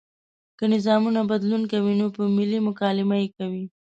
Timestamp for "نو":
1.99-2.07